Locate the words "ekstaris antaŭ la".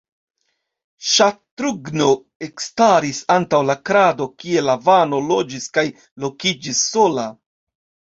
2.47-3.75